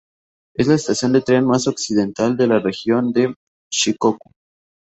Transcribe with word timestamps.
Es 0.55 0.65
la 0.65 0.73
estación 0.73 1.11
de 1.11 1.21
tren 1.21 1.45
más 1.45 1.67
occidental 1.67 2.35
de 2.35 2.47
la 2.47 2.57
Región 2.57 3.13
de 3.13 3.35
Shikoku. 3.71 4.31